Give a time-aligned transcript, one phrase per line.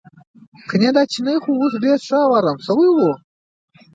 [0.69, 2.99] ګنې دا چینی خو اوس ډېر ښه او ارام شوی و.